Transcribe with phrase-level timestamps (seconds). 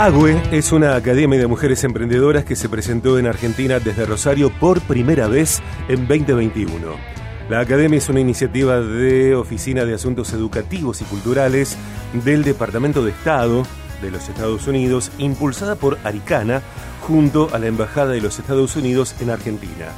[0.00, 4.80] AGUE es una academia de mujeres emprendedoras que se presentó en Argentina desde Rosario por
[4.80, 6.72] primera vez en 2021.
[7.50, 11.76] La academia es una iniciativa de Oficina de Asuntos Educativos y Culturales
[12.24, 13.66] del Departamento de Estado
[14.00, 16.62] de los Estados Unidos, impulsada por Aricana
[17.02, 19.88] junto a la Embajada de los Estados Unidos en Argentina.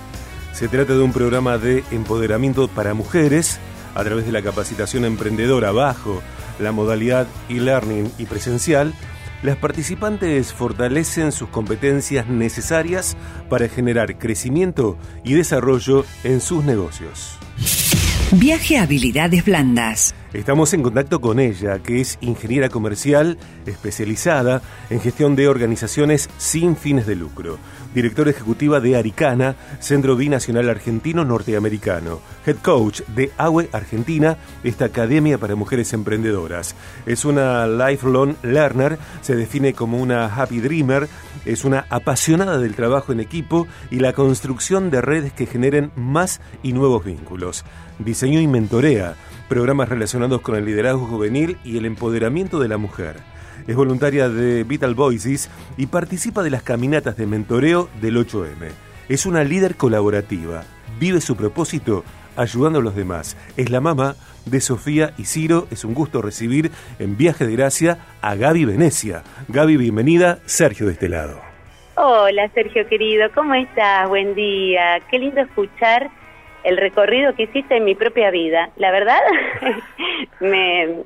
[0.53, 3.61] Se trata de un programa de empoderamiento para mujeres
[3.95, 6.23] a través de la capacitación emprendedora bajo
[6.59, 8.95] la modalidad e-learning y presencial
[9.43, 13.17] las participantes fortalecen sus competencias necesarias
[13.49, 17.39] para generar crecimiento y desarrollo en sus negocios.
[18.33, 20.15] Viaje a habilidades blandas.
[20.33, 23.37] Estamos en contacto con ella, que es ingeniera comercial
[23.67, 27.59] especializada en gestión de organizaciones sin fines de lucro
[27.95, 35.39] directora ejecutiva de Aricana, Centro Binacional Argentino Norteamericano, head coach de AWE Argentina, esta academia
[35.39, 36.75] para mujeres emprendedoras.
[37.07, 41.09] Es una lifelong learner, se define como una happy dreamer,
[41.45, 46.41] es una apasionada del trabajo en equipo y la construcción de redes que generen más
[46.63, 47.65] y nuevos vínculos.
[47.99, 49.15] Diseño y mentorea
[49.49, 53.32] programas relacionados con el liderazgo juvenil y el empoderamiento de la mujer
[53.67, 58.71] es voluntaria de Vital Voices y participa de las caminatas de mentoreo del 8M.
[59.09, 60.65] Es una líder colaborativa,
[60.99, 62.05] vive su propósito
[62.37, 63.37] ayudando a los demás.
[63.57, 64.15] Es la mamá
[64.47, 65.67] de Sofía y Ciro.
[65.71, 69.23] Es un gusto recibir en Viaje de Gracia a Gaby Venecia.
[69.49, 70.39] Gaby, bienvenida.
[70.47, 71.41] Sergio de este lado.
[71.95, 74.09] Hola Sergio querido, ¿cómo estás?
[74.09, 75.01] Buen día.
[75.11, 76.11] Qué lindo escuchar
[76.65, 78.71] el recorrido que hiciste en mi propia vida.
[78.77, 79.21] La verdad,
[80.41, 81.03] me,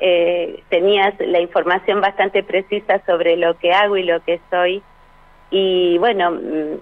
[0.00, 4.82] eh, tenías la información bastante precisa sobre lo que hago y lo que soy.
[5.50, 6.80] Y bueno, mm,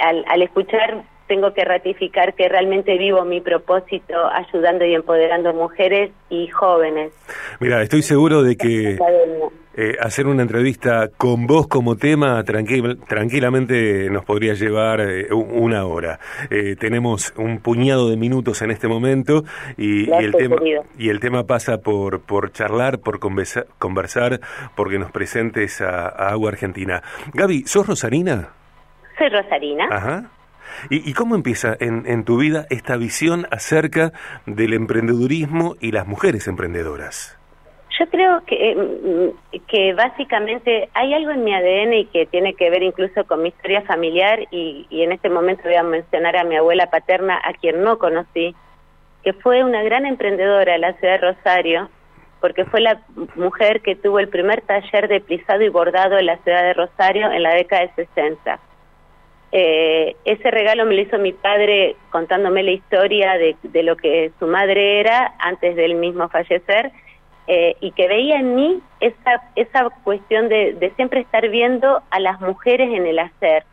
[0.00, 6.10] al, al escuchar tengo que ratificar que realmente vivo mi propósito ayudando y empoderando mujeres
[6.30, 7.12] y jóvenes.
[7.60, 8.98] Mira, estoy seguro de que
[9.76, 16.18] eh, hacer una entrevista con vos como tema tranquilamente nos podría llevar eh, una hora.
[16.50, 19.42] Eh, tenemos un puñado de minutos en este momento
[19.76, 20.56] y, el tema
[20.98, 24.40] y el tema pasa por por charlar, por conversar, conversar
[24.76, 27.02] porque nos presentes a, a Agua Argentina.
[27.34, 28.50] Gaby, ¿sos rosarina?
[29.18, 29.88] Soy rosarina.
[29.90, 30.30] Ajá.
[30.90, 34.12] ¿Y, cómo empieza en, tu vida esta visión acerca
[34.46, 37.38] del emprendedurismo y las mujeres emprendedoras?
[37.98, 42.68] Yo creo que, mm, que básicamente hay algo en mi ADN y que tiene que
[42.68, 46.44] ver incluso con mi historia familiar y, y en este momento voy a mencionar a
[46.44, 48.54] mi abuela paterna, a quien no conocí,
[49.22, 51.88] que fue una gran emprendedora en la ciudad de Rosario,
[52.40, 53.00] porque fue la
[53.34, 57.32] mujer que tuvo el primer taller de plisado y bordado en la ciudad de Rosario
[57.32, 58.60] en la década de 60
[59.52, 64.46] eh, ese regalo me lo hizo mi padre contándome la historia de, lo que su
[64.46, 66.90] madre era antes del mismo fallecer
[67.46, 72.18] eh, y que veía en mí esa, esa cuestión de, de, siempre estar viendo a
[72.18, 73.64] las mujeres en el hacer.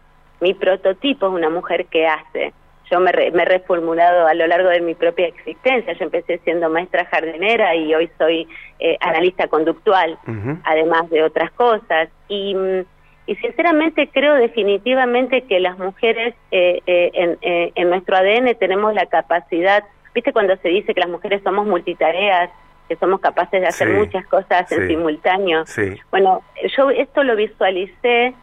[0.41, 2.53] Mi prototipo es una mujer que hace.
[2.91, 5.93] Yo me, me he reformulado a lo largo de mi propia existencia.
[5.93, 8.47] Yo empecé siendo maestra jardinera y hoy soy
[8.79, 10.19] eh, analista conductual,
[10.63, 12.09] además de otras cosas.
[12.27, 12.81] Y mm,
[13.25, 18.93] y sinceramente creo definitivamente que las mujeres eh, eh, en, eh, en, nuestro ADN tenemos
[18.93, 22.49] la capacidad, viste cuando se dice que las mujeres somos multitareas,
[22.89, 25.63] que somos capaces de hacer muchas cosas en simultáneo.
[26.11, 26.41] Bueno,
[26.75, 28.33] yo esto lo visualicé,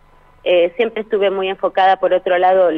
[0.77, 2.71] siempre estuve muy enfocada, por otro lado,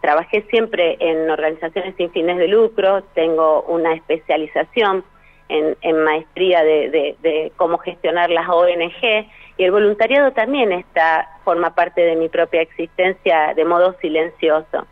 [0.00, 5.04] trabajé siempre en organizaciones sin fines de lucro, tengo una especialización
[5.50, 11.28] en, en maestría de, de, de cómo gestionar las ONG y el voluntariado también está
[11.44, 14.86] forma parte de mi propia existencia de modo silencioso.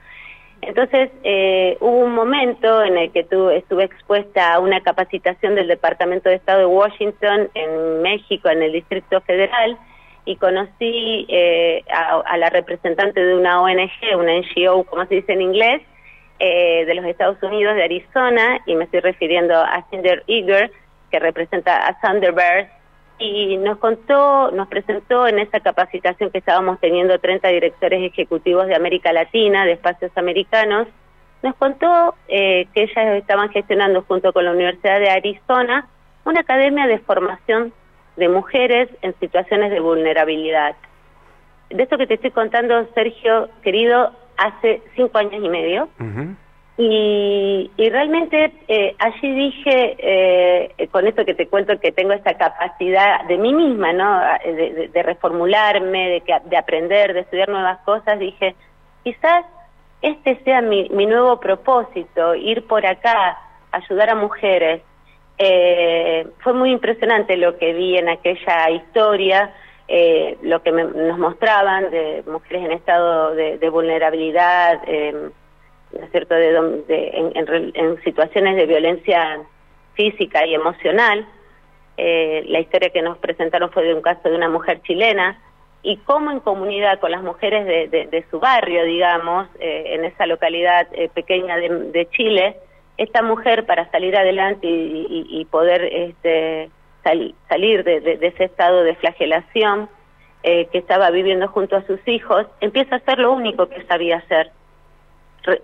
[0.60, 5.68] Entonces, eh, hubo un momento en el que tu, estuve expuesta a una capacitación del
[5.68, 9.78] Departamento de Estado de Washington en México, en el Distrito Federal,
[10.24, 15.42] y conocí eh, a, la representante de una ONG, una NGO, como se dice en
[15.42, 15.82] inglés,
[16.40, 20.72] eh, de los Estados Unidos, de Arizona, y me estoy refiriendo a Cinder Eager,
[21.12, 22.75] que representa a Thunderbirds,
[23.18, 28.74] y nos contó, nos presentó en esa capacitación que estábamos teniendo 30 directores ejecutivos de
[28.74, 30.86] América Latina, de espacios americanos,
[31.42, 35.86] nos contó eh, que ellas estaban gestionando junto con la Universidad de Arizona
[36.24, 37.72] una academia de formación
[38.16, 40.74] de mujeres en situaciones de vulnerabilidad.
[41.70, 45.88] De esto que te estoy contando, Sergio, querido, hace cinco años y medio.
[46.78, 53.24] Y, realmente eh, allí dije, eh, con esto que te cuento, que tengo esta capacidad
[53.24, 54.20] de mí misma, ¿no?
[54.44, 58.54] De, de, reformularme, de, de aprender, de estudiar nuevas cosas, dije,
[59.04, 59.46] quizás
[60.02, 63.38] este sea mi, mi nuevo propósito, ir por acá,
[63.72, 64.82] ayudar a mujeres.
[65.38, 69.52] Eh, fue muy impresionante lo que vi en aquella historia
[69.88, 75.30] eh, lo que nos mostraban de mujeres en estado de, vulnerabilidad, eh,
[76.10, 77.32] cierto?, de,
[77.74, 79.40] en, situaciones de violencia
[79.94, 81.26] física y emocional.
[81.96, 85.40] Eh, la historia que nos presentaron fue de un caso de una mujer chilena
[85.82, 90.88] y cómo en comunidad con las mujeres de, su barrio, digamos, eh, en esa localidad
[91.14, 92.56] pequeña de, Chile,
[92.98, 96.70] esta mujer para salir adelante y, poder este,
[97.48, 99.88] salir de, ese estado de flagelación
[100.42, 104.18] eh, que estaba viviendo junto a sus hijos, empieza a hacer lo único que sabía
[104.18, 104.50] hacer,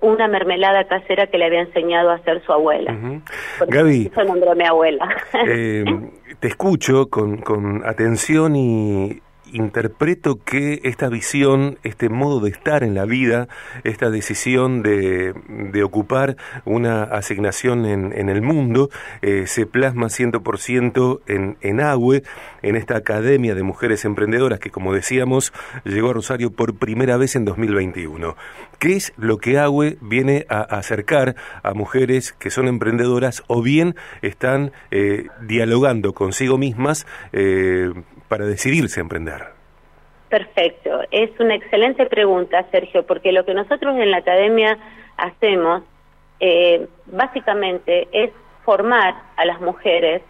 [0.00, 2.94] una mermelada casera que le había enseñado a hacer su abuela.
[3.66, 5.08] Gaby, eso nombró mi abuela.
[5.46, 5.84] Eh,
[6.40, 9.20] te escucho con, con atención y,
[9.52, 13.48] interpreto que esta visión, este modo de estar en la vida,
[13.84, 15.32] esta decisión de,
[15.82, 18.90] ocupar una asignación en, en el mundo,
[19.20, 22.22] eh, se plasma 100% en, en AWE,
[22.62, 25.52] en esta Academia de Mujeres Emprendedoras que, como decíamos,
[25.84, 28.36] llegó a Rosario por primera vez en 2021.
[28.78, 33.94] ¿Qué es lo que AWE viene a acercar a mujeres que son emprendedoras o bien
[34.22, 37.92] están eh, dialogando consigo mismas eh,
[38.32, 39.42] para decidirse a emprender?
[40.30, 44.78] Perfecto, es una excelente pregunta, Sergio, porque lo que nosotros en la academia
[45.18, 45.82] hacemos
[46.40, 48.30] eh, básicamente es
[48.64, 50.22] formar a las mujeres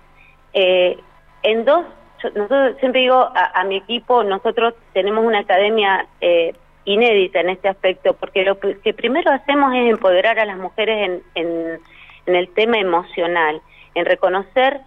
[0.53, 0.99] eh,
[1.45, 1.87] en dos,
[2.35, 8.15] nosotros siempre digo a, mi equipo, nosotros tenemos una academia eh, inédita en este aspecto,
[8.15, 11.79] porque lo que primero hacemos es empoderar a las mujeres en,
[12.27, 13.63] en el tema emocional,
[13.95, 14.81] en reconocer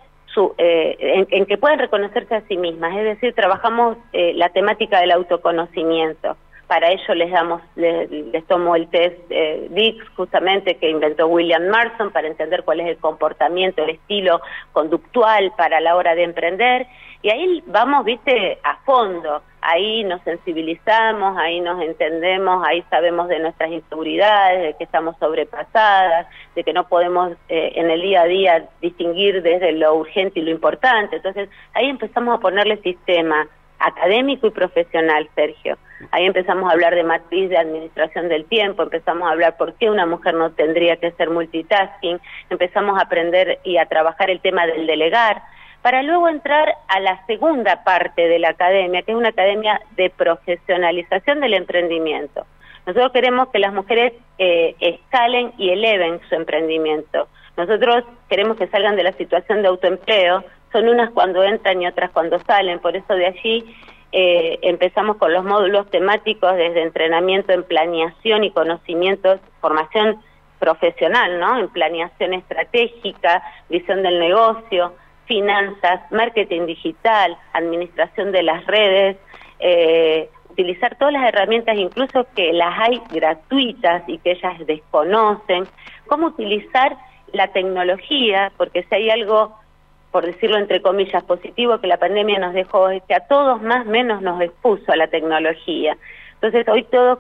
[0.57, 5.11] eh, en, que puedan reconocerse a sí mismas, es decir, trabajamos eh, la temática del
[5.11, 6.37] autoconocimiento.
[6.67, 12.11] Para ello les damos, les, tomo el test eh, Dix, justamente que inventó William Marston
[12.11, 14.41] para entender cuál es el comportamiento, el estilo
[14.73, 16.87] conductual para la hora de emprender.
[17.21, 23.39] Y ahí vamos, viste, a fondo ahí nos sensibilizamos, ahí nos entendemos, ahí sabemos de
[23.39, 28.25] nuestras inseguridades, de que estamos sobrepasadas, de que no podemos eh, en el día a
[28.25, 31.15] día distinguir desde lo urgente y lo importante.
[31.15, 33.47] Entonces ahí empezamos a ponerle sistema
[33.79, 35.77] académico y profesional, Sergio.
[36.11, 39.89] Ahí empezamos a hablar de matriz de administración del tiempo, empezamos a hablar por qué
[39.89, 42.19] una mujer no tendría que ser multitasking,
[42.49, 45.41] empezamos a aprender y a trabajar el tema del delegar,
[45.85, 50.09] para luego entrar a la segunda parte de la academia, que es una academia de
[50.09, 52.43] profesionalización del emprendimiento.
[52.87, 57.27] Nosotros queremos que las mujeres eh, escalen y eleven su emprendimiento.
[57.55, 62.09] Nosotros queremos que salgan de la situación de autoempleo, son unas cuando entran y otras
[62.09, 63.75] cuando salen, por eso de allí
[64.11, 70.19] eh, empezamos con los módulos temáticos desde entrenamiento en planeación y conocimientos, formación
[70.57, 71.59] profesional, ¿no?
[71.59, 74.93] En planeación estratégica, visión del negocio,
[75.25, 79.17] finanzas, marketing digital, administración de las redes,
[79.59, 85.65] eh, utilizar todas las herramientas, incluso que las hay gratuitas y que ellas desconocen,
[86.07, 86.95] cómo utilizar
[87.33, 89.57] la tecnología, porque si hay algo,
[90.11, 93.85] por decirlo entre comillas, positivo que la pandemia nos dejó, es que a todos más
[93.85, 95.97] menos nos expuso a la tecnología.
[96.35, 97.19] Entonces hoy todos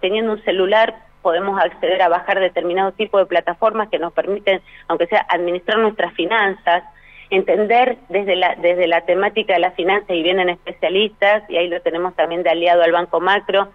[0.00, 5.06] teniendo un celular podemos acceder a bajar determinado tipo de plataformas que nos permiten, aunque
[5.06, 6.84] sea, administrar nuestras finanzas,
[7.30, 11.80] entender desde la, desde la temática de las finanzas y vienen especialistas, y ahí lo
[11.80, 13.68] tenemos también de aliado al Banco Macro,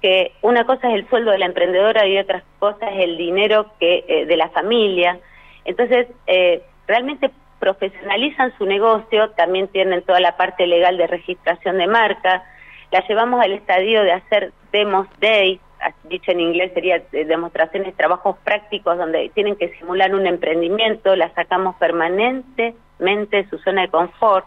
[0.00, 3.66] que una cosa es el sueldo de la emprendedora y otra cosa es el dinero
[3.80, 5.18] que eh, de la familia.
[5.64, 11.86] Entonces, eh, realmente profesionalizan su negocio, también tienen toda la parte legal de registración de
[11.86, 12.44] marca,
[12.90, 15.58] la llevamos al estadio de hacer demos days,
[16.04, 21.76] dicho en inglés sería demostraciones, trabajos prácticos donde tienen que simular un emprendimiento, la sacamos
[21.76, 24.46] permanentemente de su zona de confort,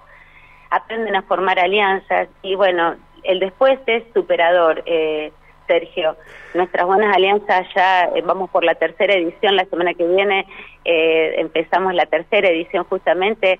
[0.69, 4.83] aprenden a formar alianzas y bueno, el después es superador.
[4.85, 5.31] Eh,
[5.67, 6.15] Sergio.
[6.53, 10.45] Nuestras buenas alianzas ya eh, vamos por la tercera edición, la semana que viene
[10.85, 13.59] eh, empezamos la tercera edición justamente,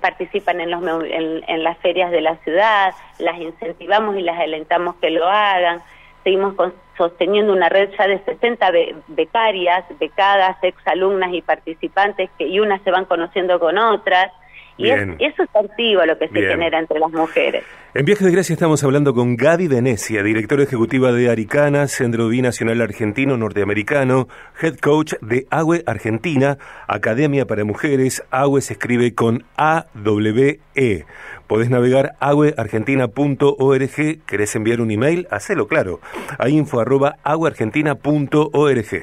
[0.00, 5.10] participan en, los, en, las ferias de la ciudad, las incentivamos y las alentamos que
[5.10, 5.80] lo hagan,
[6.22, 6.54] seguimos
[6.96, 8.70] sosteniendo una red ya de 60
[9.08, 14.32] becarias, becadas, exalumnas y participantes, que y unas se van conociendo con otras.
[14.76, 17.64] Y eso es activo lo que se genera entre las mujeres.
[17.92, 22.80] En Viajes de Gracia estamos hablando con Gaby Venecia, directora ejecutiva de Aricana, Centro Binacional
[22.80, 24.28] Argentino Norteamericano,
[24.62, 28.22] head coach de AWE Argentina, Academia para Mujeres.
[28.30, 31.04] AWE se escribe con A-W-E.
[31.48, 34.24] Podés navegar agueargentina.org.
[34.24, 35.26] ¿Querés enviar un email?
[35.32, 35.98] Hacelo, claro.
[36.38, 39.02] A info arroba agueargentina.org.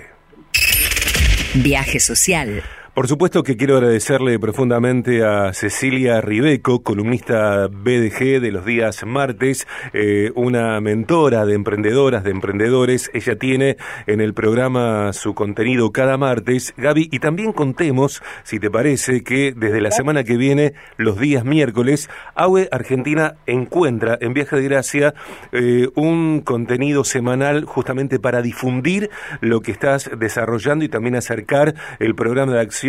[1.56, 2.64] Viaje social.
[2.98, 9.68] Por supuesto que quiero agradecerle profundamente a Cecilia Ribeco, columnista BDG de los días martes,
[9.94, 13.12] eh, una mentora de emprendedoras, de emprendedores.
[13.14, 13.78] Ella tiene
[14.08, 16.74] en el programa su contenido cada martes.
[16.76, 21.46] Gaby, y también contemos, si te parece, que desde la semana que viene, los días
[21.46, 25.14] miércoles, AUE Argentina encuentra en Viaje de Gracia
[25.52, 32.16] eh, un contenido semanal justamente para difundir lo que estás desarrollando y también acercar el
[32.16, 32.87] programa de acción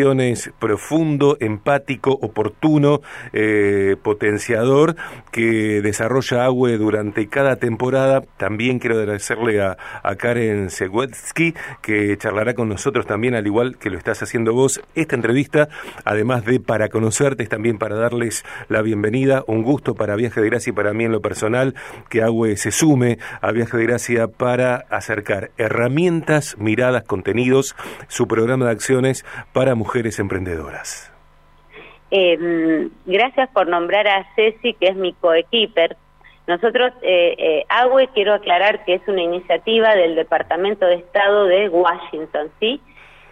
[0.58, 3.00] profundo, empático, oportuno,
[3.32, 4.96] eh, potenciador
[5.30, 8.22] que desarrolla AWE durante cada temporada.
[8.36, 9.76] También quiero agradecerle a,
[10.18, 15.14] Karen Segwetsky que charlará con nosotros también, al igual que lo estás haciendo vos, esta
[15.14, 15.68] entrevista,
[16.04, 19.44] además de para conocerte, es también para darles la bienvenida.
[19.46, 21.74] Un gusto para Viaje de Gracia y para mí en lo personal
[22.08, 27.76] que AWE se sume a Viaje de Gracia para acercar herramientas, miradas, contenidos,
[28.08, 31.10] su programa de acciones para mujeres mujeres emprendedoras?
[32.10, 35.96] Eh, gracias por nombrar a Ceci, que es mi coequiper.
[36.46, 42.50] Nosotros, eh, eh, quiero aclarar que es una iniciativa del Departamento de Estado de Washington,
[42.60, 42.82] ¿sí?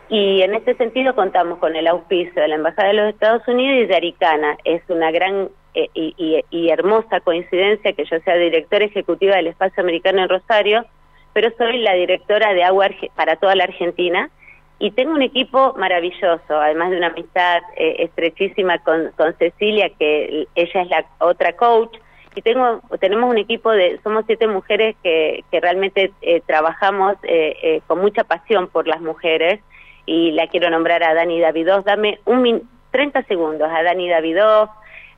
[0.09, 3.85] Y en este sentido contamos con el auspicio de la Embajada de los Estados Unidos
[3.85, 4.57] y de Aricana.
[4.65, 9.83] Es una gran eh, y, y, hermosa coincidencia que yo sea directora ejecutiva del Espacio
[9.83, 10.87] Americano en Rosario,
[11.35, 14.31] pero soy la directora de Agua para toda la Argentina
[14.78, 20.47] y tengo un equipo maravilloso, además de una amistad eh, estrechísima con, con Cecilia, que
[20.54, 21.97] ella es la otra coach,
[22.35, 27.80] y tengo tenemos un equipo de, somos siete mujeres que, que realmente eh, trabajamos eh,
[27.87, 29.61] con mucha pasión por las mujeres,
[30.04, 34.68] y la quiero nombrar a Dani Davidov, dame un 30 segundos, a Dani Davidov,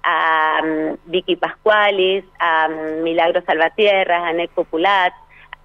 [0.03, 5.13] a mm, Vicky Pascualis, a mm, Milagro Salvatierra, a Neco Pulat,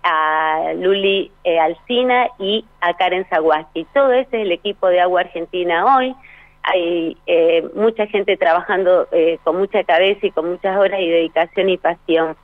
[0.03, 3.85] a Luli eh, Alcina y a Karen Zawaski.
[3.93, 6.15] Todo ese es el equipo de Agua Argentina hoy.
[6.63, 11.69] Hay eh, mucha gente trabajando eh, con mucha cabeza y con muchas horas y dedicación
[11.69, 12.35] y pasión.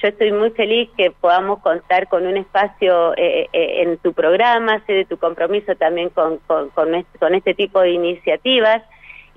[0.00, 5.04] Yo estoy muy feliz que podamos contar con un espacio en tu programa, sé de
[5.04, 8.82] tu compromiso también con, con, con, con este tipo de iniciativas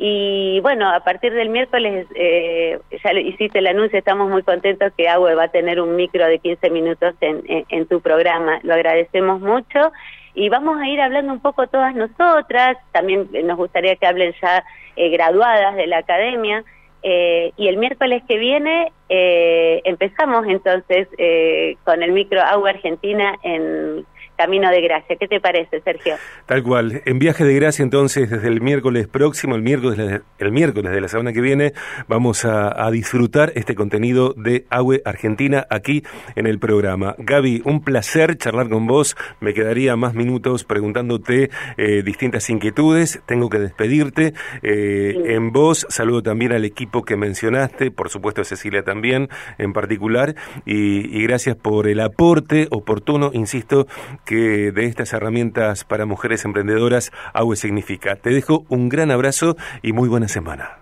[0.04, 5.08] y bueno, a partir del miércoles, eh, ya hiciste el anuncio, estamos muy contentos que
[5.08, 8.60] Agua va a tener un micro de 15 minutos en, en, tu programa.
[8.64, 9.92] Lo agradecemos mucho
[10.34, 12.80] y vamos a ir hablando un poco todas nosotras.
[12.92, 14.64] También nos gustaría que hablen ya
[14.96, 16.64] eh, graduadas de la academia.
[17.04, 23.36] Eh, y el miércoles que viene eh, empezamos entonces eh, con el micro Agua Argentina
[23.44, 24.04] en
[24.38, 25.16] Camino de Gracia.
[25.20, 26.16] ¿Qué te parece, Sergio?
[26.46, 27.02] Tal cual.
[27.06, 31.08] En Viaje de Gracia, entonces, desde el miércoles próximo, el miércoles, el miércoles de la
[31.08, 31.74] semana que viene,
[32.08, 36.04] vamos a, disfrutar este contenido de Agüe Argentina aquí
[36.36, 37.16] en el programa.
[37.18, 39.16] Gaby, un placer charlar con vos.
[39.40, 43.22] Me quedaría más minutos preguntándote eh, distintas inquietudes.
[43.26, 44.34] Tengo que despedirte.
[44.62, 49.74] Eh, en vos, saludo también al equipo que mencionaste, por supuesto a Cecilia también en
[49.74, 50.36] particular,
[50.66, 53.88] y, y gracias por el aporte oportuno, insisto,
[54.26, 58.16] que de estas herramientas para mujeres emprendedoras AUE significa.
[58.16, 60.78] Te dejo un gran abrazo y muy buena semana.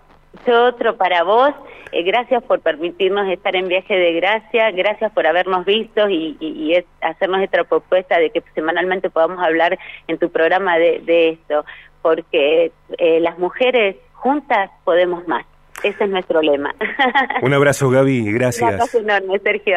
[0.46, 1.50] Otro para vos.
[1.92, 4.70] Eh, gracias por permitirnos estar en viaje de gracia.
[4.70, 10.30] Gracias por habernos visto y, hacernos esta propuesta de que semanalmente podamos hablar en tu
[10.30, 11.64] programa de, esto.
[12.02, 15.44] Porque eh, las mujeres juntas podemos más.
[15.82, 16.74] Ese es nuestro lema.
[17.42, 18.32] Un abrazo, Gaby.
[18.32, 18.68] Gracias.
[18.68, 19.76] Un abrazo enorme, Sergio.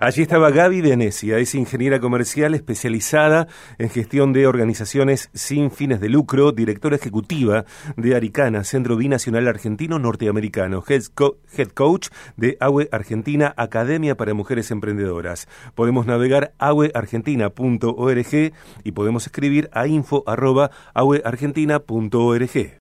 [0.00, 3.46] Allí estaba Gaby Venecia, es ingeniera comercial especializada
[3.78, 9.98] en gestión de organizaciones sin fines de lucro, directora ejecutiva de Aricana, Centro Binacional Argentino
[9.98, 11.02] Norteamericano, head,
[11.74, 15.48] coach de AWE Argentina, Academia para Mujeres Emprendedoras.
[15.74, 18.52] Podemos navegar aweargentina.org
[18.84, 22.76] y podemos escribir a info.aweargentina.org.